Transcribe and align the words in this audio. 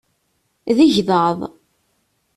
D 0.75 0.77
igḍaḍ. 0.85 1.39